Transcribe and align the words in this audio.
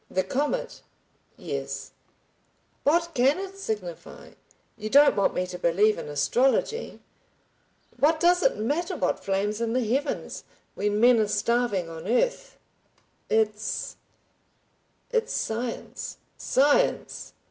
"The 0.09 0.23
comet?" 0.23 0.81
"Yes." 1.37 1.91
"What 2.83 3.13
can 3.13 3.37
it 3.37 3.55
signify? 3.59 4.31
You 4.75 4.89
don't 4.89 5.15
want 5.15 5.35
me 5.35 5.45
to 5.45 5.59
believe 5.59 5.99
in 5.99 6.09
astrology. 6.09 7.01
What 7.99 8.19
does 8.19 8.41
it 8.41 8.57
matter 8.57 8.95
what 8.97 9.23
flames 9.23 9.61
in 9.61 9.73
the 9.73 9.85
heavens—when 9.87 10.99
men 10.99 11.19
are 11.19 11.27
starving 11.27 11.87
on 11.87 12.07
earth?" 12.07 12.57
"It's—it's 13.29 13.97
science." 15.31 16.17
"Science! 16.35 17.33